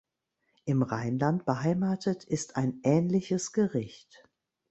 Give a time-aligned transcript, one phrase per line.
[0.65, 4.27] Im Rheinland beheimatet ist ein ähnliches Gericht.